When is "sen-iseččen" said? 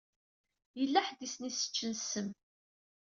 1.33-1.91